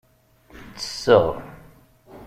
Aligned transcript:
Ttesseɣ. 0.73 1.25